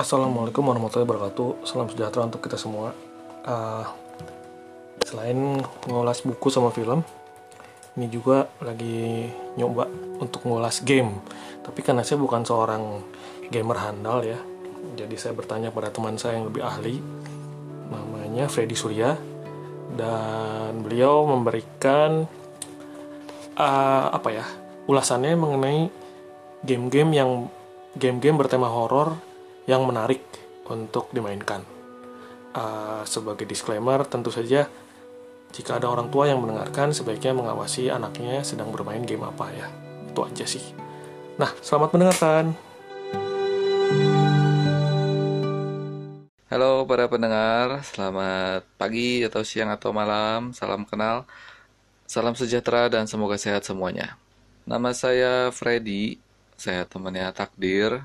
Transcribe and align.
Assalamualaikum 0.00 0.64
warahmatullahi 0.64 1.04
wabarakatuh. 1.04 1.68
Salam 1.68 1.92
sejahtera 1.92 2.24
untuk 2.24 2.40
kita 2.40 2.56
semua. 2.56 2.96
Uh, 3.44 3.84
selain 5.04 5.60
ngulas 5.84 6.24
buku 6.24 6.48
sama 6.48 6.72
film, 6.72 7.04
ini 8.00 8.08
juga 8.08 8.48
lagi 8.64 9.28
nyoba 9.60 9.92
untuk 10.16 10.48
ngulas 10.48 10.80
game. 10.88 11.20
Tapi 11.60 11.84
karena 11.84 12.00
saya 12.00 12.16
bukan 12.16 12.48
seorang 12.48 13.04
gamer 13.52 13.76
handal 13.76 14.24
ya, 14.24 14.40
jadi 14.96 15.12
saya 15.20 15.36
bertanya 15.36 15.68
pada 15.68 15.92
teman 15.92 16.16
saya 16.16 16.40
yang 16.40 16.48
lebih 16.48 16.64
ahli, 16.64 16.96
namanya 17.92 18.48
Freddy 18.48 18.80
Surya, 18.80 19.20
dan 20.00 20.80
beliau 20.80 21.28
memberikan 21.28 22.24
uh, 23.52 24.06
apa 24.16 24.28
ya 24.32 24.48
ulasannya 24.88 25.36
mengenai 25.36 25.92
game-game 26.64 27.12
yang 27.12 27.52
game-game 28.00 28.40
bertema 28.40 28.72
horor 28.72 29.28
yang 29.70 29.86
menarik 29.86 30.26
untuk 30.66 31.14
dimainkan. 31.14 31.62
Uh, 32.50 33.06
sebagai 33.06 33.46
disclaimer, 33.46 34.02
tentu 34.02 34.34
saja 34.34 34.66
jika 35.54 35.78
ada 35.78 35.86
orang 35.86 36.10
tua 36.10 36.26
yang 36.26 36.42
mendengarkan, 36.42 36.90
sebaiknya 36.90 37.30
mengawasi 37.34 37.86
anaknya 37.90 38.42
sedang 38.42 38.74
bermain 38.74 39.06
game 39.06 39.22
apa 39.22 39.50
ya. 39.54 39.66
Itu 40.10 40.26
aja 40.26 40.42
sih. 40.46 40.62
Nah, 41.38 41.54
selamat 41.62 41.94
mendengarkan. 41.94 42.44
Halo 46.50 46.82
para 46.82 47.06
pendengar, 47.06 47.78
selamat 47.86 48.66
pagi 48.74 49.22
atau 49.22 49.46
siang 49.46 49.70
atau 49.70 49.94
malam, 49.94 50.50
salam 50.50 50.82
kenal, 50.82 51.22
salam 52.10 52.34
sejahtera 52.34 52.90
dan 52.90 53.06
semoga 53.06 53.38
sehat 53.38 53.62
semuanya. 53.62 54.18
Nama 54.66 54.90
saya 54.90 55.54
Freddy, 55.54 56.18
saya 56.58 56.82
temannya 56.86 57.30
Takdir, 57.30 58.02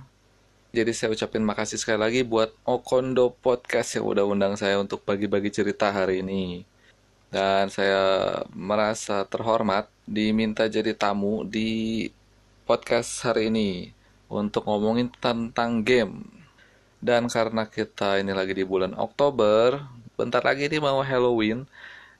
jadi 0.76 0.92
saya 0.92 1.16
ucapin 1.16 1.40
makasih 1.40 1.80
sekali 1.80 2.00
lagi 2.04 2.22
buat 2.28 2.52
Okondo 2.68 3.32
Podcast 3.32 3.96
yang 3.96 4.12
udah 4.12 4.28
undang 4.28 4.60
saya 4.60 4.76
untuk 4.76 5.08
bagi-bagi 5.08 5.48
cerita 5.48 5.88
hari 5.88 6.20
ini. 6.20 6.68
Dan 7.32 7.72
saya 7.72 8.44
merasa 8.52 9.24
terhormat 9.24 9.88
diminta 10.04 10.68
jadi 10.68 10.92
tamu 10.92 11.48
di 11.48 12.12
podcast 12.68 13.24
hari 13.24 13.48
ini 13.48 13.96
untuk 14.28 14.68
ngomongin 14.68 15.16
tentang 15.16 15.80
game. 15.80 16.28
Dan 17.00 17.32
karena 17.32 17.72
kita 17.72 18.20
ini 18.20 18.36
lagi 18.36 18.52
di 18.52 18.68
bulan 18.68 19.00
Oktober, 19.00 19.80
bentar 20.20 20.44
lagi 20.44 20.68
ini 20.68 20.84
mau 20.84 21.00
Halloween, 21.00 21.72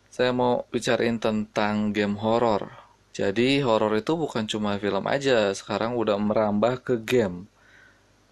saya 0.08 0.32
mau 0.32 0.64
bicarain 0.72 1.20
tentang 1.20 1.92
game 1.92 2.16
horror. 2.24 2.72
Jadi 3.12 3.60
horror 3.60 4.00
itu 4.00 4.16
bukan 4.16 4.48
cuma 4.48 4.80
film 4.80 5.04
aja, 5.12 5.52
sekarang 5.52 6.00
udah 6.00 6.16
merambah 6.16 6.80
ke 6.80 6.96
game 7.04 7.52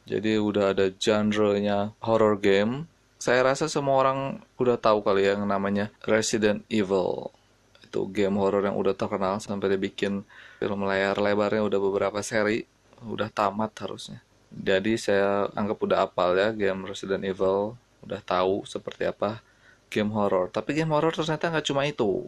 jadi 0.03 0.35
udah 0.39 0.75
ada 0.75 0.91
genre-nya 0.91 1.95
horror 2.03 2.35
game. 2.35 2.91
Saya 3.23 3.39
rasa 3.39 3.71
semua 3.71 4.03
orang 4.03 4.43
udah 4.59 4.75
tahu 4.75 4.99
kali 4.99 5.23
ya 5.23 5.39
yang 5.39 5.47
namanya 5.47 5.95
Resident 6.03 6.67
Evil. 6.67 7.31
Itu 7.79 8.11
game 8.11 8.35
horror 8.35 8.67
yang 8.67 8.75
udah 8.75 8.91
terkenal 8.99 9.39
sampai 9.39 9.71
dibikin 9.79 10.27
film 10.59 10.83
layar 10.83 11.15
lebarnya 11.15 11.63
udah 11.63 11.79
beberapa 11.79 12.19
seri. 12.19 12.67
Udah 12.99 13.31
tamat 13.31 13.71
harusnya. 13.79 14.19
Jadi 14.51 14.99
saya 14.99 15.47
anggap 15.55 15.79
udah 15.79 15.97
apal 16.03 16.35
ya 16.35 16.51
game 16.51 16.83
Resident 16.83 17.23
Evil. 17.23 17.79
Udah 18.03 18.19
tahu 18.19 18.67
seperti 18.67 19.07
apa 19.07 19.39
game 19.87 20.11
horror. 20.11 20.51
Tapi 20.51 20.75
game 20.75 20.91
horror 20.91 21.15
ternyata 21.15 21.47
nggak 21.47 21.67
cuma 21.71 21.87
itu. 21.87 22.27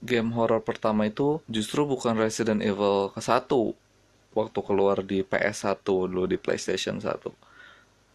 Game 0.00 0.32
horror 0.32 0.64
pertama 0.64 1.04
itu 1.04 1.44
justru 1.44 1.84
bukan 1.84 2.16
Resident 2.16 2.64
Evil 2.64 3.12
ke 3.12 3.20
satu 3.20 3.76
waktu 4.32 4.60
keluar 4.64 5.04
di 5.04 5.24
PS1 5.24 5.84
dulu 5.84 6.24
di 6.28 6.36
PlayStation 6.40 7.00
1. 7.00 7.32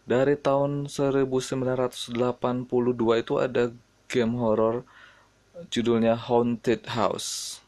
Dari 0.08 0.34
tahun 0.40 0.88
1982 0.88 2.16
itu 3.20 3.34
ada 3.36 3.68
game 4.08 4.34
horror 4.40 4.82
judulnya 5.68 6.16
Haunted 6.16 6.86
House. 6.88 7.60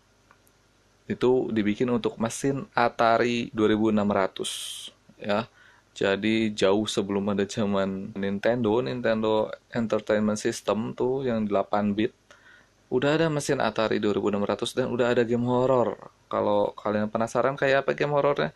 Itu 1.11 1.51
dibikin 1.51 1.91
untuk 1.91 2.17
mesin 2.17 2.71
Atari 2.73 3.51
2600 3.53 5.21
ya. 5.21 5.51
Jadi 5.91 6.55
jauh 6.55 6.87
sebelum 6.87 7.35
ada 7.35 7.45
zaman 7.45 8.15
Nintendo, 8.17 8.79
Nintendo 8.81 9.53
Entertainment 9.75 10.39
System 10.39 10.97
tuh 10.97 11.27
yang 11.27 11.45
8 11.45 11.93
bit 11.93 12.15
udah 12.91 13.11
ada 13.17 13.27
mesin 13.31 13.63
Atari 13.63 14.03
2600 14.03 14.77
dan 14.77 14.87
udah 14.91 15.07
ada 15.15 15.23
game 15.23 15.47
horror. 15.47 16.11
Kalau 16.27 16.75
kalian 16.75 17.07
penasaran 17.07 17.55
kayak 17.55 17.87
apa 17.87 17.95
game 17.95 18.13
horornya, 18.15 18.51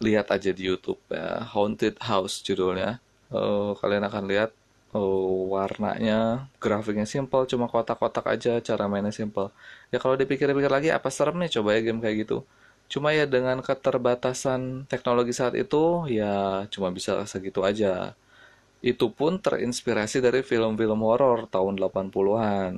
lihat 0.00 0.32
aja 0.32 0.50
di 0.50 0.62
YouTube 0.68 1.00
ya. 1.12 1.44
Haunted 1.52 2.00
House 2.00 2.40
judulnya. 2.40 2.98
Uh, 3.28 3.76
kalian 3.76 4.08
akan 4.08 4.24
lihat 4.24 4.50
uh, 4.96 5.48
warnanya, 5.52 6.48
grafiknya 6.62 7.04
simple, 7.04 7.44
cuma 7.44 7.68
kotak-kotak 7.68 8.24
aja, 8.24 8.56
cara 8.64 8.84
mainnya 8.88 9.12
simple. 9.12 9.52
Ya 9.92 10.00
kalau 10.00 10.16
dipikir-pikir 10.16 10.70
lagi 10.72 10.88
apa 10.88 11.08
seremnya 11.12 11.48
coba 11.60 11.76
ya 11.76 11.80
game 11.84 12.00
kayak 12.00 12.16
gitu. 12.24 12.44
Cuma 12.88 13.12
ya 13.12 13.28
dengan 13.28 13.60
keterbatasan 13.60 14.88
teknologi 14.88 15.36
saat 15.36 15.52
itu 15.60 16.08
ya 16.08 16.64
cuma 16.72 16.88
bisa 16.88 17.20
segitu 17.28 17.60
aja. 17.68 18.16
Itu 18.80 19.12
pun 19.12 19.36
terinspirasi 19.42 20.24
dari 20.24 20.40
film-film 20.46 21.00
horor 21.04 21.50
tahun 21.50 21.76
80-an 21.82 22.72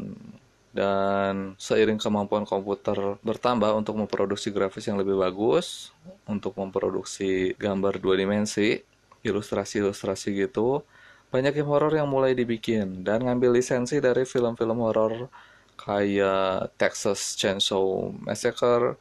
dan 0.71 1.59
seiring 1.59 1.99
kemampuan 1.99 2.47
komputer 2.47 3.19
bertambah 3.27 3.75
untuk 3.75 3.99
memproduksi 3.99 4.55
grafis 4.55 4.87
yang 4.87 5.03
lebih 5.03 5.19
bagus, 5.19 5.91
untuk 6.31 6.55
memproduksi 6.55 7.59
gambar 7.59 7.99
dua 7.99 8.15
dimensi, 8.15 8.79
ilustrasi-ilustrasi 9.27 10.47
gitu, 10.47 10.87
banyak 11.31 11.63
game 11.63 11.71
horror 11.71 11.95
yang 11.95 12.11
mulai 12.11 12.35
dibikin 12.35 13.03
dan 13.03 13.23
ngambil 13.27 13.59
lisensi 13.59 13.99
dari 13.99 14.23
film-film 14.27 14.79
horror 14.83 15.31
kayak 15.79 16.75
Texas 16.79 17.35
Chainsaw 17.35 18.15
Massacre, 18.23 18.95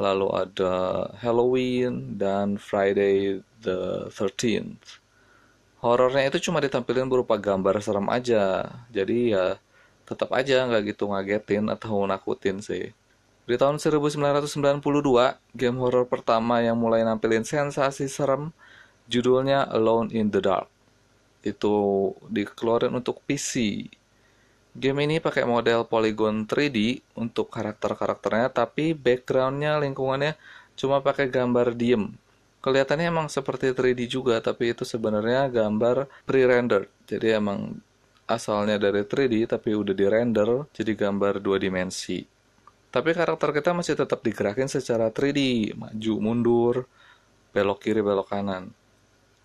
lalu 0.00 0.28
ada 0.34 1.06
Halloween 1.22 2.18
dan 2.18 2.58
Friday 2.58 3.42
the 3.62 4.10
13th. 4.10 4.98
Horornya 5.84 6.32
itu 6.32 6.48
cuma 6.48 6.64
ditampilkan 6.64 7.06
berupa 7.06 7.36
gambar 7.36 7.76
serem 7.84 8.08
aja, 8.08 8.72
jadi 8.88 9.18
ya 9.28 9.46
tetap 10.04 10.30
aja 10.36 10.64
nggak 10.68 10.94
gitu 10.94 11.08
ngagetin 11.10 11.68
atau 11.72 12.04
nakutin 12.04 12.60
sih. 12.60 12.92
Di 13.44 13.60
tahun 13.60 13.76
1992, 13.76 14.80
game 15.52 15.76
horror 15.76 16.08
pertama 16.08 16.64
yang 16.64 16.80
mulai 16.80 17.04
nampilin 17.04 17.44
sensasi 17.44 18.08
serem 18.08 18.56
judulnya 19.04 19.68
Alone 19.68 20.08
in 20.16 20.32
the 20.32 20.40
Dark. 20.40 20.68
Itu 21.44 22.08
dikeluarin 22.32 22.96
untuk 22.96 23.20
PC. 23.28 23.84
Game 24.74 24.98
ini 25.04 25.20
pakai 25.20 25.44
model 25.44 25.84
polygon 25.84 26.48
3D 26.48 27.04
untuk 27.20 27.52
karakter-karakternya, 27.52 28.48
tapi 28.48 28.96
backgroundnya, 28.96 29.76
lingkungannya 29.76 30.40
cuma 30.74 31.04
pakai 31.04 31.28
gambar 31.28 31.76
diem. 31.76 32.16
Kelihatannya 32.64 33.12
emang 33.12 33.28
seperti 33.28 33.76
3D 33.76 34.08
juga, 34.08 34.40
tapi 34.40 34.72
itu 34.72 34.88
sebenarnya 34.88 35.52
gambar 35.52 36.08
pre-rendered. 36.24 36.88
Jadi 37.04 37.36
emang 37.36 37.76
asalnya 38.24 38.80
dari 38.80 39.04
3D 39.04 39.44
tapi 39.48 39.76
udah 39.76 39.94
di 39.94 40.06
render 40.08 40.68
jadi 40.72 40.92
gambar 40.96 41.40
dua 41.40 41.56
dimensi. 41.60 42.24
Tapi 42.94 43.10
karakter 43.10 43.50
kita 43.50 43.74
masih 43.74 43.98
tetap 43.98 44.22
digerakin 44.22 44.70
secara 44.70 45.10
3D, 45.10 45.74
maju, 45.74 46.14
mundur, 46.22 46.74
belok 47.50 47.82
kiri, 47.82 48.06
belok 48.06 48.30
kanan. 48.30 48.70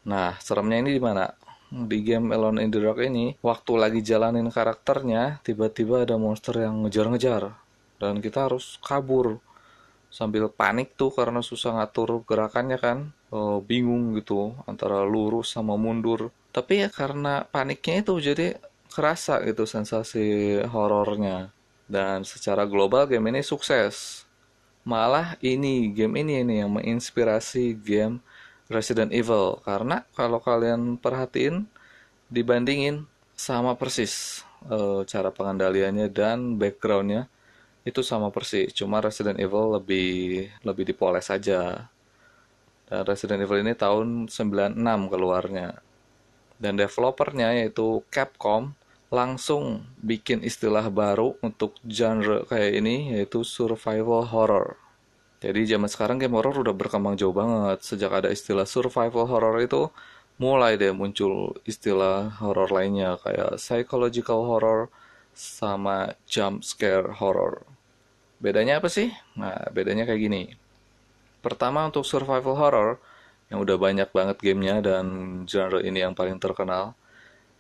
Nah, 0.06 0.38
seremnya 0.38 0.85
ini 0.85 0.94
di 0.94 1.01
mana? 1.01 1.34
Di 1.69 2.01
game 2.01 2.29
Alone 2.34 2.62
in 2.62 2.69
the 2.69 2.78
Dark 2.78 3.01
ini, 3.01 3.38
waktu 3.41 3.73
lagi 3.73 4.01
jalanin 4.06 4.53
karakternya, 4.53 5.41
tiba-tiba 5.41 6.06
ada 6.06 6.17
monster 6.17 6.61
yang 6.61 6.85
ngejar-ngejar. 6.85 7.53
Dan 7.97 8.22
kita 8.22 8.50
harus 8.50 8.78
kabur. 8.85 9.41
Sambil 10.09 10.50
panik 10.50 10.97
tuh 10.97 11.13
karena 11.13 11.41
susah 11.46 11.78
ngatur 11.78 12.26
gerakannya 12.26 12.78
kan. 12.78 13.14
Oh, 13.29 13.61
bingung 13.61 14.17
gitu, 14.17 14.58
antara 14.66 15.05
lurus 15.05 15.53
sama 15.53 15.78
mundur. 15.78 16.34
Tapi 16.49 16.85
ya 16.85 16.90
karena 16.90 17.46
paniknya 17.46 18.02
itu, 18.02 18.14
jadi 18.17 18.58
kerasa 18.90 19.41
gitu 19.46 19.64
sensasi 19.64 20.59
horornya. 20.66 21.53
Dan 21.90 22.22
secara 22.22 22.70
global 22.70 23.09
game 23.09 23.34
ini 23.34 23.41
sukses. 23.41 24.26
Malah 24.86 25.38
ini 25.41 25.90
game 25.90 26.22
ini 26.22 26.41
ini 26.46 26.62
yang 26.62 26.72
menginspirasi 26.74 27.78
game 27.78 28.22
Resident 28.70 29.09
Evil. 29.14 29.62
Karena 29.66 30.06
kalau 30.14 30.38
kalian 30.41 30.97
perhatiin 31.02 31.66
dibandingin 32.30 33.09
sama 33.34 33.74
persis 33.74 34.46
e, 34.70 35.08
cara 35.09 35.34
pengendaliannya 35.34 36.12
dan 36.14 36.58
backgroundnya 36.62 37.26
itu 37.86 38.06
sama 38.06 38.30
persis. 38.30 38.70
Cuma 38.76 39.02
Resident 39.02 39.41
Evil 39.41 39.82
lebih 39.82 40.50
lebih 40.62 40.84
dipoles 40.94 41.26
saja 41.32 41.90
dan 42.90 43.06
Resident 43.06 43.46
Evil 43.46 43.62
ini 43.62 43.78
tahun 43.78 44.26
96 44.26 44.82
keluarnya 45.14 45.78
dan 46.59 46.76
developernya 46.76 47.56
yaitu 47.64 48.03
Capcom 48.11 48.76
langsung 49.09 49.90
bikin 50.06 50.46
istilah 50.46 50.85
baru 50.94 51.34
untuk 51.41 51.73
genre 51.82 52.46
kayak 52.46 52.72
ini 52.78 53.17
yaitu 53.17 53.41
survival 53.41 54.28
horror. 54.29 54.78
Jadi 55.40 55.66
zaman 55.72 55.88
sekarang 55.88 56.20
game 56.20 56.35
horror 56.35 56.61
udah 56.61 56.76
berkembang 56.76 57.16
jauh 57.16 57.34
banget. 57.34 57.79
Sejak 57.82 58.11
ada 58.11 58.29
istilah 58.29 58.67
survival 58.67 59.26
horror 59.26 59.58
itu 59.64 59.88
mulai 60.40 60.76
deh 60.79 60.91
muncul 60.96 61.58
istilah 61.67 62.32
horor 62.40 62.70
lainnya 62.72 63.20
kayak 63.23 63.59
psychological 63.59 64.46
horror 64.47 64.91
sama 65.34 66.16
jump 66.28 66.62
scare 66.62 67.16
horror. 67.17 67.64
Bedanya 68.40 68.79
apa 68.79 68.88
sih? 68.91 69.12
Nah, 69.35 69.67
bedanya 69.72 70.03
kayak 70.08 70.22
gini. 70.22 70.41
Pertama 71.40 71.88
untuk 71.88 72.03
survival 72.03 72.55
horror 72.55 72.90
yang 73.49 73.59
udah 73.66 73.78
banyak 73.81 74.09
banget 74.13 74.37
gamenya 74.41 74.75
dan 74.85 75.05
genre 75.49 75.81
ini 75.81 76.05
yang 76.05 76.13
paling 76.13 76.37
terkenal. 76.37 76.93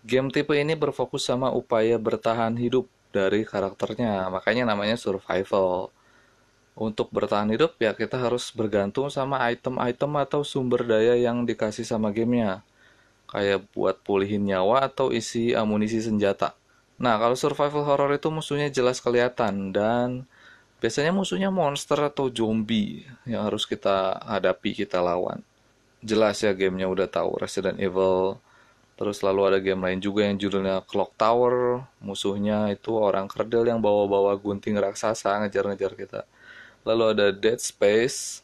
Game 0.05 0.31
tipe 0.31 0.55
ini 0.55 0.77
berfokus 0.77 1.27
sama 1.27 1.51
upaya 1.51 1.99
bertahan 1.99 2.55
hidup 2.55 2.87
dari 3.09 3.43
karakternya, 3.43 4.29
makanya 4.29 4.69
namanya 4.69 4.95
survival. 4.95 5.91
Untuk 6.79 7.11
bertahan 7.11 7.51
hidup 7.51 7.75
ya 7.81 7.91
kita 7.91 8.15
harus 8.15 8.55
bergantung 8.55 9.11
sama 9.11 9.43
item-item 9.51 10.15
atau 10.23 10.47
sumber 10.47 10.87
daya 10.87 11.19
yang 11.19 11.43
dikasih 11.43 11.83
sama 11.83 12.13
gamenya. 12.15 12.63
Kayak 13.27 13.67
buat 13.75 13.99
pulihin 13.99 14.47
nyawa 14.47 14.87
atau 14.87 15.11
isi 15.11 15.51
amunisi 15.51 15.99
senjata. 15.99 16.55
Nah 16.95 17.19
kalau 17.19 17.35
survival 17.35 17.83
horror 17.83 18.15
itu 18.15 18.31
musuhnya 18.31 18.71
jelas 18.71 19.03
kelihatan 19.03 19.75
dan 19.75 20.23
biasanya 20.79 21.11
musuhnya 21.11 21.51
monster 21.51 21.99
atau 21.99 22.31
zombie 22.31 23.03
yang 23.27 23.43
harus 23.43 23.67
kita 23.67 24.15
hadapi, 24.23 24.71
kita 24.71 25.03
lawan. 25.03 25.43
Jelas 25.99 26.39
ya 26.39 26.55
gamenya 26.55 26.87
udah 26.87 27.07
tahu 27.11 27.39
Resident 27.39 27.75
Evil, 27.79 28.39
Terus 28.99 29.23
lalu 29.23 29.41
ada 29.47 29.59
game 29.63 29.79
lain 29.79 30.03
juga 30.03 30.27
yang 30.27 30.35
judulnya 30.35 30.83
Clock 30.83 31.15
Tower. 31.15 31.87
Musuhnya 32.03 32.67
itu 32.67 32.99
orang 32.99 33.31
kerdil 33.31 33.63
yang 33.63 33.79
bawa-bawa 33.79 34.35
gunting 34.35 34.75
raksasa 34.75 35.39
ngejar-ngejar 35.39 35.95
kita. 35.95 36.21
Lalu 36.83 37.03
ada 37.15 37.27
Dead 37.31 37.55
Space. 37.63 38.43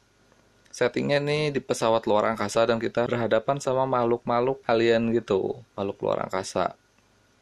Settingnya 0.71 1.19
nih 1.19 1.51
di 1.51 1.59
pesawat 1.59 2.07
luar 2.07 2.31
angkasa 2.31 2.63
dan 2.71 2.79
kita 2.79 3.03
berhadapan 3.03 3.59
sama 3.59 3.83
makhluk-makhluk 3.83 4.63
alien 4.63 5.11
gitu. 5.11 5.59
Makhluk 5.75 5.99
luar 6.07 6.23
angkasa. 6.23 6.79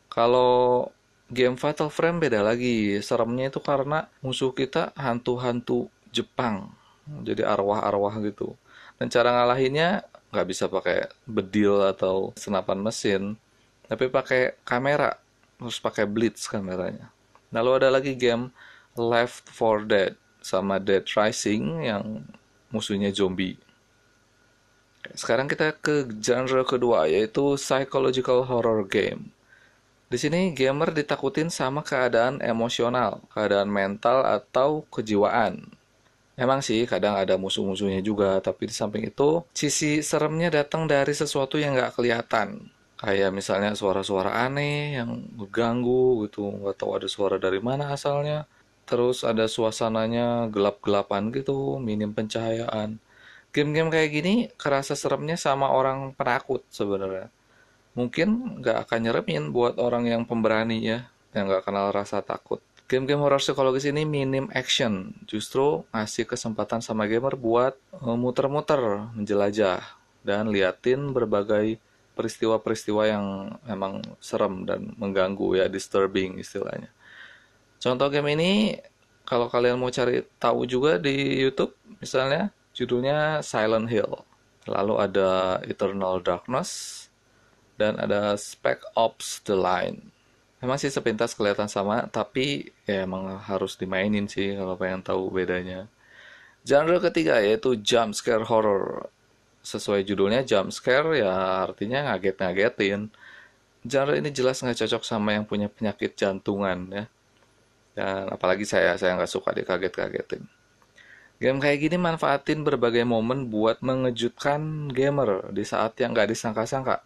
Kalau 0.09 0.89
game 1.29 1.53
Fatal 1.53 1.93
Frame 1.93 2.17
beda 2.17 2.41
lagi. 2.41 2.97
Seremnya 3.05 3.53
itu 3.53 3.61
karena 3.61 4.09
musuh 4.25 4.57
kita 4.57 4.89
hantu-hantu 4.97 5.85
Jepang. 6.09 6.73
Jadi 7.21 7.45
arwah-arwah 7.45 8.17
gitu. 8.25 8.57
Dan 8.97 9.07
cara 9.09 9.33
ngalahinnya 9.33 10.05
nggak 10.33 10.47
bisa 10.49 10.65
pakai 10.65 11.09
bedil 11.29 11.85
atau 11.85 12.33
senapan 12.33 12.81
mesin 12.81 13.23
tapi 13.85 14.09
pakai 14.09 14.57
kamera. 14.65 15.19
Harus 15.61 15.79
pakai 15.79 16.09
blitz 16.09 16.49
kameranya. 16.49 17.13
Lalu 17.53 17.71
ada 17.77 17.89
lagi 17.93 18.17
game 18.17 18.49
Left 18.97 19.47
4 19.49 19.85
Dead 19.89 20.13
sama 20.43 20.81
Dead 20.81 21.05
Rising 21.05 21.87
yang 21.87 22.25
musuhnya 22.73 23.13
zombie. 23.13 23.55
Sekarang 25.13 25.45
kita 25.45 25.77
ke 25.77 26.09
genre 26.19 26.65
kedua 26.65 27.05
yaitu 27.05 27.55
psychological 27.59 28.43
horror 28.49 28.83
game. 28.87 29.29
Di 30.09 30.21
sini 30.21 30.53
gamer 30.53 30.93
ditakutin 30.93 31.49
sama 31.49 31.81
keadaan 31.81 32.37
emosional, 32.41 33.21
keadaan 33.33 33.69
mental 33.69 34.21
atau 34.21 34.85
kejiwaan. 34.93 35.73
Emang 36.33 36.65
sih 36.65 36.89
kadang 36.89 37.13
ada 37.13 37.37
musuh-musuhnya 37.37 38.01
juga, 38.01 38.41
tapi 38.41 38.65
di 38.65 38.73
samping 38.73 39.05
itu 39.05 39.45
sisi 39.53 40.01
seremnya 40.01 40.49
datang 40.49 40.89
dari 40.89 41.13
sesuatu 41.13 41.61
yang 41.61 41.77
nggak 41.77 41.93
kelihatan. 41.93 42.73
Kayak 42.97 43.29
misalnya 43.35 43.77
suara-suara 43.77 44.41
aneh 44.47 44.97
yang 44.97 45.29
mengganggu 45.37 46.25
gitu, 46.25 46.49
nggak 46.49 46.75
tahu 46.81 46.91
ada 46.97 47.07
suara 47.11 47.37
dari 47.37 47.61
mana 47.61 47.93
asalnya. 47.93 48.49
Terus 48.89 49.21
ada 49.21 49.45
suasananya 49.45 50.49
gelap-gelapan 50.49 51.29
gitu, 51.29 51.77
minim 51.77 52.17
pencahayaan. 52.17 52.97
Game-game 53.53 53.93
kayak 53.93 54.09
gini 54.09 54.33
kerasa 54.57 54.97
seremnya 54.97 55.37
sama 55.37 55.69
orang 55.69 56.17
penakut 56.17 56.65
sebenarnya. 56.73 57.29
Mungkin 57.93 58.57
nggak 58.65 58.89
akan 58.89 58.99
nyeremin 59.05 59.53
buat 59.53 59.77
orang 59.77 60.09
yang 60.09 60.25
pemberani 60.25 60.81
ya, 60.81 61.05
yang 61.37 61.45
nggak 61.45 61.69
kenal 61.69 61.93
rasa 61.93 62.25
takut. 62.25 62.57
Game-game 62.93 63.25
horror 63.25 63.41
psikologis 63.41 63.89
ini 63.89 64.05
minim 64.05 64.53
action, 64.53 65.17
justru 65.25 65.81
ngasih 65.89 66.29
kesempatan 66.29 66.77
sama 66.77 67.09
gamer 67.09 67.33
buat 67.33 67.73
eh, 67.89 68.13
muter-muter, 68.13 69.09
menjelajah, 69.17 69.81
dan 70.21 70.53
liatin 70.53 71.09
berbagai 71.09 71.81
peristiwa-peristiwa 72.13 73.03
yang 73.09 73.25
emang 73.65 74.05
serem 74.21 74.69
dan 74.69 74.93
mengganggu 75.01 75.57
ya, 75.57 75.65
disturbing 75.65 76.37
istilahnya. 76.37 76.93
Contoh 77.81 78.13
game 78.13 78.29
ini, 78.37 78.77
kalau 79.25 79.49
kalian 79.49 79.81
mau 79.81 79.89
cari 79.89 80.21
tahu 80.37 80.69
juga 80.69 81.01
di 81.01 81.41
YouTube, 81.41 81.73
misalnya 81.97 82.53
judulnya 82.77 83.41
Silent 83.41 83.89
Hill. 83.89 84.21
Lalu 84.69 84.93
ada 85.01 85.57
Eternal 85.65 86.21
Darkness, 86.21 87.03
dan 87.81 87.97
ada 87.97 88.37
Spec 88.37 88.85
Ops 88.93 89.41
The 89.41 89.57
Line. 89.57 90.13
Emang 90.63 90.79
sih 90.79 90.87
sepintas 90.87 91.35
kelihatan 91.35 91.67
sama, 91.67 92.07
tapi 92.07 92.71
ya 92.87 93.03
emang 93.03 93.35
harus 93.35 93.75
dimainin 93.75 94.31
sih 94.31 94.55
kalau 94.55 94.79
pengen 94.79 95.03
tahu 95.03 95.27
bedanya. 95.27 95.91
Genre 96.63 97.03
ketiga 97.03 97.43
yaitu 97.43 97.75
jump 97.83 98.15
scare 98.15 98.47
horror. 98.47 99.11
Sesuai 99.59 100.07
judulnya 100.07 100.47
jump 100.47 100.71
scare 100.71 101.19
ya 101.19 101.67
artinya 101.67 102.07
ngaget-ngagetin. 102.07 103.11
Genre 103.83 104.15
ini 104.15 104.31
jelas 104.31 104.63
nggak 104.63 104.79
cocok 104.87 105.03
sama 105.03 105.35
yang 105.35 105.43
punya 105.43 105.67
penyakit 105.67 106.15
jantungan 106.15 106.87
ya. 106.95 107.05
Dan 107.91 108.31
apalagi 108.31 108.63
saya, 108.63 108.95
saya 108.95 109.19
nggak 109.19 109.31
suka 109.35 109.51
dikaget-kagetin. 109.51 110.47
Game 111.43 111.59
kayak 111.59 111.91
gini 111.91 111.99
manfaatin 111.99 112.63
berbagai 112.63 113.03
momen 113.03 113.51
buat 113.51 113.83
mengejutkan 113.83 114.87
gamer 114.95 115.51
di 115.51 115.67
saat 115.67 115.99
yang 115.99 116.15
nggak 116.15 116.31
disangka-sangka 116.31 117.03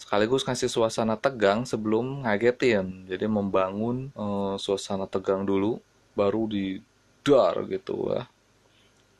sekaligus 0.00 0.42
ngasih 0.42 0.68
suasana 0.68 1.14
tegang 1.16 1.64
sebelum 1.64 2.26
ngagetin. 2.26 3.06
Jadi 3.06 3.26
membangun 3.30 4.10
uh, 4.18 4.58
suasana 4.58 5.06
tegang 5.06 5.46
dulu, 5.46 5.78
baru 6.12 6.46
di 6.50 6.78
dar 7.22 7.62
gitu 7.70 8.12
ya. 8.12 8.26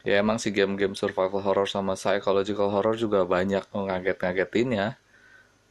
Ya 0.02 0.18
emang 0.18 0.42
sih 0.42 0.50
game-game 0.50 0.98
survival 0.98 1.38
horror 1.38 1.70
sama 1.70 1.94
psychological 1.94 2.74
horror 2.74 2.98
juga 2.98 3.22
banyak 3.22 3.62
ngaget-ngagetinnya. 3.70 4.98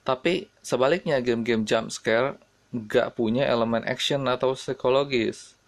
Tapi 0.08 0.48
sebaliknya 0.64 1.20
game-game 1.20 1.68
jump 1.68 1.92
scare 1.92 2.40
nggak 2.72 3.20
punya 3.20 3.44
elemen 3.52 3.84
action 3.84 4.24
atau 4.32 4.56
psikologis. 4.56 5.60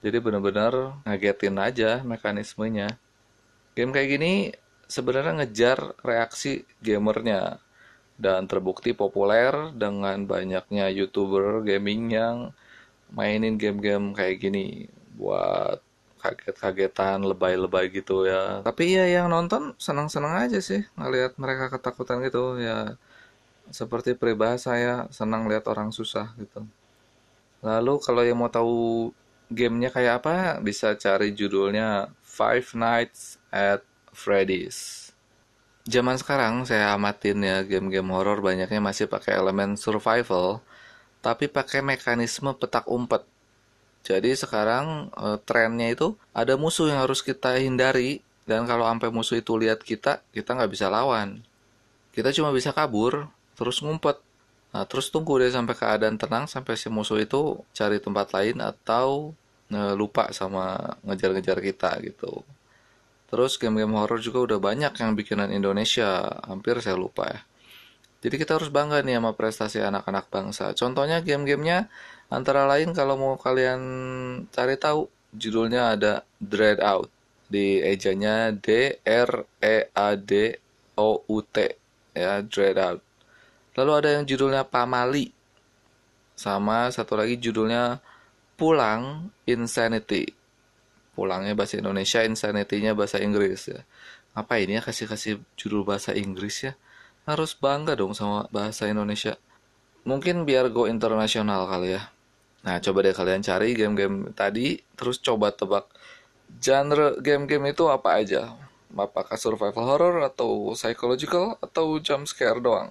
Jadi 0.00 0.16
benar-benar 0.22 1.02
ngagetin 1.02 1.58
aja 1.58 2.00
mekanismenya. 2.06 2.94
Game 3.74 3.90
kayak 3.90 4.08
gini 4.16 4.32
sebenarnya 4.86 5.42
ngejar 5.42 5.98
reaksi 6.06 6.62
gamernya 6.78 7.58
dan 8.20 8.44
terbukti 8.44 8.92
populer 8.92 9.72
dengan 9.72 10.28
banyaknya 10.28 10.92
youtuber 10.92 11.64
gaming 11.64 12.12
yang 12.12 12.36
mainin 13.16 13.56
game-game 13.56 14.12
kayak 14.12 14.36
gini. 14.44 14.86
Buat 15.16 15.80
kaget-kagetan 16.20 17.24
lebay-lebay 17.24 17.88
gitu 17.88 18.28
ya. 18.28 18.60
Tapi 18.60 18.92
ya 18.92 19.08
yang 19.08 19.32
nonton 19.32 19.72
senang-senang 19.80 20.36
aja 20.36 20.60
sih 20.60 20.84
ngelihat 21.00 21.40
mereka 21.40 21.72
ketakutan 21.72 22.20
gitu. 22.20 22.60
Ya 22.60 23.00
seperti 23.72 24.12
peribahasa 24.12 24.76
saya 24.76 25.08
senang 25.08 25.48
lihat 25.48 25.64
orang 25.64 25.88
susah 25.90 26.36
gitu. 26.36 26.68
Lalu 27.64 27.94
kalau 28.04 28.22
yang 28.24 28.36
mau 28.36 28.52
tahu 28.52 29.10
gamenya 29.48 29.90
kayak 29.90 30.22
apa 30.22 30.34
bisa 30.60 30.94
cari 30.94 31.32
judulnya 31.32 32.12
Five 32.22 32.76
Nights 32.76 33.40
at 33.50 33.82
Freddy's 34.14 35.09
zaman 35.90 36.16
sekarang 36.16 36.64
saya 36.64 36.94
amatin 36.94 37.42
ya 37.42 37.66
game-game 37.66 38.10
horor 38.14 38.38
banyaknya 38.38 38.78
masih 38.78 39.10
pakai 39.10 39.36
elemen 39.36 39.74
survival 39.74 40.62
tapi 41.20 41.50
pakai 41.50 41.84
mekanisme 41.84 42.54
petak 42.56 42.88
umpet. 42.88 43.22
Jadi 44.00 44.32
sekarang 44.32 45.12
e, 45.12 45.36
trennya 45.44 45.92
itu 45.92 46.16
ada 46.32 46.56
musuh 46.56 46.88
yang 46.88 47.04
harus 47.04 47.20
kita 47.20 47.60
hindari 47.60 48.24
dan 48.48 48.64
kalau 48.64 48.88
sampai 48.88 49.12
musuh 49.12 49.36
itu 49.36 49.52
lihat 49.60 49.84
kita, 49.84 50.24
kita 50.32 50.56
nggak 50.56 50.72
bisa 50.72 50.88
lawan. 50.88 51.44
Kita 52.16 52.32
cuma 52.32 52.50
bisa 52.50 52.72
kabur, 52.72 53.28
terus 53.54 53.84
ngumpet. 53.84 54.16
Nah, 54.72 54.86
terus 54.88 55.12
tunggu 55.12 55.36
deh 55.38 55.52
sampai 55.52 55.76
keadaan 55.76 56.16
tenang 56.16 56.48
sampai 56.48 56.74
si 56.80 56.88
musuh 56.88 57.20
itu 57.20 57.60
cari 57.76 58.00
tempat 58.00 58.32
lain 58.32 58.64
atau 58.64 59.36
e, 59.68 59.80
lupa 59.92 60.32
sama 60.32 60.96
ngejar-ngejar 61.04 61.60
kita 61.60 61.90
gitu. 62.00 62.40
Terus 63.30 63.62
game-game 63.62 63.94
horror 63.94 64.18
juga 64.18 64.42
udah 64.42 64.58
banyak 64.58 64.90
yang 64.98 65.14
bikinan 65.14 65.54
Indonesia, 65.54 66.42
hampir 66.42 66.82
saya 66.82 66.98
lupa 66.98 67.30
ya. 67.30 67.40
Jadi 68.20 68.36
kita 68.36 68.58
harus 68.58 68.68
bangga 68.68 69.00
nih 69.00 69.16
sama 69.16 69.32
prestasi 69.32 69.80
anak-anak 69.80 70.28
bangsa. 70.28 70.74
Contohnya 70.76 71.22
game-gamenya 71.22 71.88
antara 72.28 72.66
lain 72.66 72.92
kalau 72.92 73.16
mau 73.16 73.34
kalian 73.38 73.80
cari 74.50 74.76
tahu 74.76 75.08
judulnya 75.32 75.94
ada 75.96 76.26
Dread 76.42 76.82
Out. 76.82 77.08
Di 77.50 77.80
ejanya 77.82 78.50
D 78.54 78.98
R 79.06 79.46
E 79.62 79.88
A 79.94 80.14
D 80.18 80.58
O 80.98 81.22
U 81.26 81.38
T 81.40 81.56
ya 82.12 82.42
Dread 82.44 82.76
Out. 82.76 83.00
Lalu 83.78 83.92
ada 83.94 84.08
yang 84.18 84.26
judulnya 84.26 84.66
Pamali. 84.66 85.30
Sama 86.34 86.90
satu 86.90 87.14
lagi 87.14 87.38
judulnya 87.38 88.02
Pulang 88.58 89.32
Insanity 89.48 90.39
pulangnya 91.20 91.52
bahasa 91.52 91.76
Indonesia, 91.76 92.24
insanity-nya 92.24 92.96
bahasa 92.96 93.20
Inggris 93.20 93.68
ya. 93.68 93.84
Apa 94.32 94.56
ini 94.56 94.80
ya 94.80 94.82
kasih-kasih 94.82 95.44
judul 95.60 95.84
bahasa 95.84 96.16
Inggris 96.16 96.64
ya? 96.64 96.72
harus 97.28 97.54
bangga 97.54 97.94
dong 97.94 98.16
sama 98.16 98.50
bahasa 98.50 98.88
Indonesia. 98.88 99.36
Mungkin 100.08 100.48
biar 100.48 100.72
go 100.72 100.88
internasional 100.88 101.68
kali 101.68 101.94
ya. 101.94 102.10
Nah, 102.64 102.80
coba 102.80 103.04
deh 103.04 103.14
kalian 103.16 103.40
cari 103.40 103.72
game-game 103.72 104.32
tadi, 104.36 104.80
terus 104.96 105.20
coba 105.20 105.52
tebak 105.52 105.88
genre 106.60 107.16
game-game 107.20 107.72
itu 107.72 107.88
apa 107.88 108.20
aja. 108.20 108.56
Apakah 108.90 109.38
survival 109.38 109.86
horror 109.86 110.16
atau 110.26 110.74
psychological 110.74 111.56
atau 111.62 111.96
jump 112.02 112.26
scare 112.26 112.58
doang. 112.58 112.90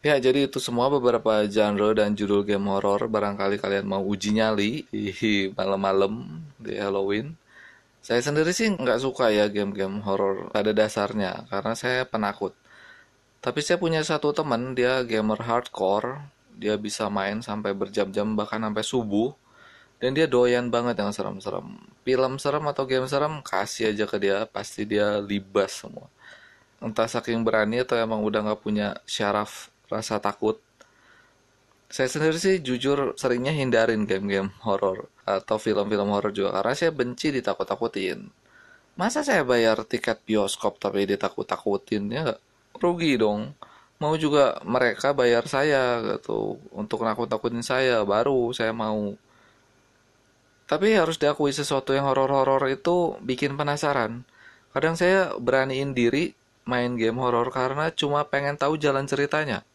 Ya, 0.00 0.16
jadi 0.16 0.48
itu 0.48 0.56
semua 0.64 0.88
beberapa 0.88 1.44
genre 1.44 1.92
dan 1.92 2.16
judul 2.16 2.40
game 2.48 2.72
horror. 2.72 3.04
Barangkali 3.04 3.60
kalian 3.60 3.84
mau 3.84 4.00
uji 4.00 4.32
nyali 4.32 4.88
di 4.88 5.12
malam-malam 5.52 6.40
di 6.56 6.72
Halloween. 6.80 7.36
Saya 8.00 8.24
sendiri 8.24 8.56
sih 8.56 8.72
nggak 8.72 8.96
suka 8.96 9.28
ya 9.28 9.52
game-game 9.52 10.00
horror 10.00 10.48
pada 10.56 10.72
dasarnya, 10.72 11.44
karena 11.52 11.76
saya 11.76 12.08
penakut. 12.08 12.56
Tapi 13.44 13.60
saya 13.60 13.76
punya 13.76 14.00
satu 14.00 14.32
teman, 14.32 14.72
dia 14.72 15.04
gamer 15.04 15.36
hardcore. 15.36 16.24
Dia 16.56 16.80
bisa 16.80 17.12
main 17.12 17.44
sampai 17.44 17.76
berjam-jam, 17.76 18.32
bahkan 18.32 18.64
sampai 18.64 18.80
subuh. 18.80 19.36
Dan 20.00 20.16
dia 20.16 20.24
doyan 20.24 20.72
banget 20.72 20.96
yang 20.96 21.12
serem-serem. 21.12 21.76
Film 22.08 22.40
serem 22.40 22.64
atau 22.72 22.88
game 22.88 23.04
serem, 23.04 23.44
kasih 23.44 23.92
aja 23.92 24.08
ke 24.08 24.16
dia, 24.16 24.48
pasti 24.48 24.88
dia 24.88 25.20
libas 25.20 25.76
semua. 25.84 26.08
Entah 26.80 27.04
saking 27.04 27.44
berani 27.44 27.84
atau 27.84 28.00
emang 28.00 28.24
udah 28.24 28.40
nggak 28.48 28.60
punya 28.64 28.96
syaraf 29.04 29.68
rasa 29.90 30.22
takut. 30.22 30.62
Saya 31.90 32.06
sendiri 32.06 32.38
sih 32.38 32.62
jujur 32.62 33.18
seringnya 33.18 33.50
hindarin 33.50 34.06
game-game 34.06 34.54
horor 34.62 35.10
atau 35.26 35.58
film-film 35.58 36.14
horor 36.14 36.30
juga 36.30 36.54
karena 36.54 36.74
saya 36.78 36.94
benci 36.94 37.34
ditakut-takutin. 37.34 38.30
Masa 38.94 39.26
saya 39.26 39.42
bayar 39.42 39.82
tiket 39.82 40.22
bioskop 40.22 40.78
tapi 40.78 41.02
ditakut-takutin 41.10 42.14
ya 42.14 42.38
rugi 42.78 43.18
dong. 43.18 43.58
Mau 43.98 44.14
juga 44.14 44.62
mereka 44.62 45.12
bayar 45.12 45.44
saya 45.50 45.98
gitu 46.14 46.62
untuk 46.70 47.02
nakut-nakutin 47.02 47.66
saya 47.66 48.06
baru 48.06 48.54
saya 48.54 48.70
mau. 48.70 49.18
Tapi 50.70 50.94
harus 50.94 51.18
diakui 51.18 51.50
sesuatu 51.50 51.90
yang 51.90 52.06
horor-horor 52.06 52.62
itu 52.70 53.18
bikin 53.18 53.58
penasaran. 53.58 54.22
Kadang 54.70 54.94
saya 54.94 55.34
beraniin 55.34 55.90
diri 55.90 56.38
main 56.70 56.94
game 56.94 57.18
horor 57.18 57.50
karena 57.50 57.90
cuma 57.90 58.22
pengen 58.30 58.54
tahu 58.54 58.78
jalan 58.78 59.10
ceritanya 59.10 59.66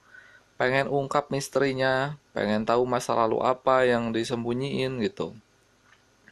pengen 0.55 0.87
ungkap 0.87 1.31
misterinya, 1.31 2.15
pengen 2.31 2.63
tahu 2.63 2.87
masa 2.87 3.15
lalu 3.15 3.43
apa 3.43 3.83
yang 3.87 4.15
disembunyiin 4.15 4.99
gitu. 5.03 5.35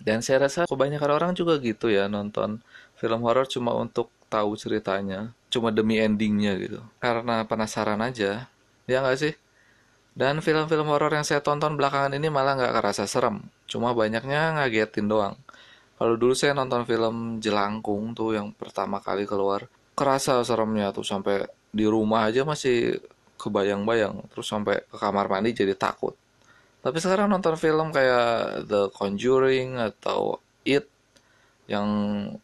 Dan 0.03 0.20
saya 0.20 0.48
rasa 0.48 0.68
kebanyakan 0.68 1.12
orang 1.15 1.32
juga 1.32 1.56
gitu 1.63 1.88
ya 1.88 2.12
nonton 2.12 2.60
film 3.00 3.20
horor 3.24 3.48
cuma 3.48 3.72
untuk 3.75 4.12
tahu 4.27 4.56
ceritanya, 4.56 5.32
cuma 5.51 5.70
demi 5.70 6.00
endingnya 6.00 6.56
gitu. 6.60 6.80
Karena 7.00 7.44
penasaran 7.48 8.00
aja, 8.00 8.48
ya 8.88 8.98
nggak 9.03 9.20
sih? 9.20 9.34
Dan 10.13 10.46
film-film 10.46 10.88
horor 10.89 11.10
yang 11.10 11.25
saya 11.25 11.42
tonton 11.42 11.74
belakangan 11.74 12.13
ini 12.13 12.30
malah 12.30 12.53
nggak 12.58 12.74
kerasa 12.80 13.10
serem, 13.10 13.42
cuma 13.65 13.92
banyaknya 13.98 14.58
ngagetin 14.58 15.10
doang. 15.10 15.36
Kalau 15.98 16.18
dulu 16.18 16.34
saya 16.34 16.58
nonton 16.58 16.86
film 16.89 17.38
Jelangkung 17.39 18.18
tuh 18.18 18.38
yang 18.38 18.51
pertama 18.53 19.00
kali 19.00 19.25
keluar, 19.30 19.65
kerasa 19.94 20.42
seremnya 20.42 20.89
tuh 20.89 21.06
sampai 21.06 21.46
di 21.74 21.86
rumah 21.89 22.30
aja 22.30 22.46
masih 22.46 23.01
kebayang-bayang 23.43 24.23
terus 24.31 24.47
sampai 24.47 24.88
ke 24.88 24.95
kamar 24.95 25.27
mandi 25.27 25.51
jadi 25.51 25.75
takut. 25.75 26.15
Tapi 26.83 26.97
sekarang 27.00 27.31
nonton 27.31 27.55
film 27.59 27.91
kayak 27.91 28.63
The 28.67 28.91
Conjuring 28.95 29.79
atau 29.79 30.39
It 30.63 30.88
yang 31.67 31.88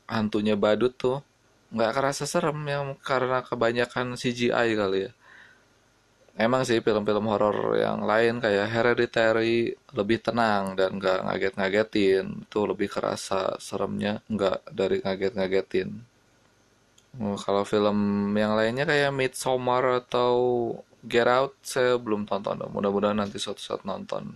hantunya 0.07 0.55
badut 0.55 0.95
tuh 0.95 1.19
nggak 1.75 1.91
kerasa 1.91 2.23
serem 2.23 2.59
yang 2.65 2.85
karena 2.99 3.43
kebanyakan 3.45 4.15
CGI 4.15 4.69
kali 4.79 4.99
ya. 5.07 5.11
Emang 6.39 6.63
sih 6.63 6.79
film-film 6.79 7.27
horor 7.27 7.75
yang 7.75 8.07
lain 8.07 8.39
kayak 8.39 8.71
Hereditary 8.71 9.75
lebih 9.91 10.23
tenang 10.23 10.71
dan 10.79 10.95
nggak 10.95 11.27
ngaget-ngagetin. 11.27 12.47
Itu 12.47 12.63
lebih 12.63 12.87
kerasa 12.87 13.59
seremnya 13.59 14.23
nggak 14.31 14.71
dari 14.71 15.03
ngaget-ngagetin. 15.03 15.99
Kalau 17.19 17.67
film 17.67 18.31
yang 18.39 18.55
lainnya 18.55 18.87
kayak 18.87 19.11
Midsommar 19.11 19.99
atau 19.99 20.31
Get 21.05 21.27
Out 21.27 21.55
saya 21.63 21.95
belum 21.95 22.27
tonton. 22.27 22.59
Mudah-mudahan 22.71 23.15
nanti 23.15 23.39
suatu 23.39 23.63
saat 23.63 23.87
nonton. 23.87 24.35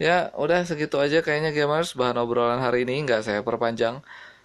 Ya, 0.00 0.34
udah 0.34 0.66
segitu 0.66 0.98
aja 0.98 1.22
kayaknya 1.22 1.54
gamers 1.54 1.94
bahan 1.94 2.18
obrolan 2.18 2.58
hari 2.58 2.82
ini 2.82 3.06
nggak 3.06 3.22
saya 3.22 3.40
perpanjang 3.46 4.02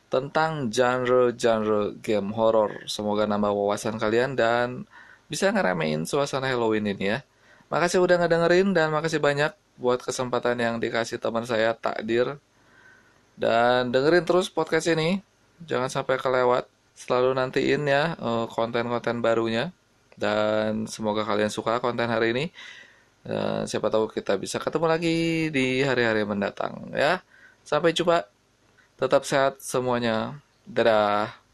tentang 0.07 0.69
genre-genre 0.71 1.97
game 1.99 2.31
horror. 2.35 2.85
Semoga 2.87 3.25
nambah 3.25 3.51
wawasan 3.51 3.99
kalian 3.99 4.37
dan 4.37 4.85
bisa 5.27 5.51
ngeramein 5.51 6.07
suasana 6.07 6.47
Halloween 6.47 6.87
ini 6.91 7.17
ya. 7.17 7.19
Makasih 7.67 7.99
udah 7.99 8.15
ngedengerin 8.23 8.71
dan 8.71 8.95
makasih 8.95 9.19
banyak 9.19 9.51
buat 9.75 9.99
kesempatan 9.99 10.55
yang 10.59 10.75
dikasih 10.79 11.19
teman 11.19 11.43
saya 11.43 11.75
Takdir. 11.75 12.39
Dan 13.37 13.91
dengerin 13.91 14.23
terus 14.23 14.47
podcast 14.47 14.87
ini. 14.87 15.19
Jangan 15.67 15.91
sampai 15.91 16.15
kelewat. 16.21 16.65
Selalu 16.97 17.37
nantiin 17.37 17.83
ya 17.85 18.15
eh, 18.15 18.45
konten-konten 18.49 19.19
barunya. 19.19 19.75
Dan 20.17 20.89
semoga 20.89 21.21
kalian 21.23 21.53
suka 21.53 21.77
konten 21.77 22.09
hari 22.09 22.33
ini. 22.33 22.45
Dan 23.21 23.69
siapa 23.69 23.87
tahu 23.93 24.09
kita 24.09 24.35
bisa 24.41 24.57
ketemu 24.57 24.85
lagi 24.89 25.47
di 25.53 25.85
hari-hari 25.85 26.25
mendatang 26.25 26.89
ya. 26.91 27.21
Sampai 27.61 27.93
jumpa. 27.93 28.25
Tetap 28.97 29.23
sehat 29.29 29.61
semuanya. 29.61 30.41
Dadah. 30.65 31.46